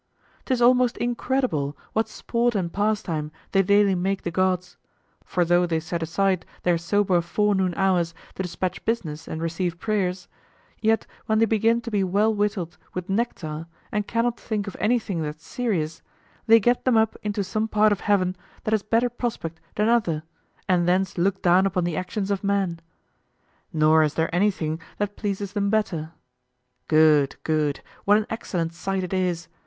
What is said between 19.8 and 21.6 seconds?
other and thence look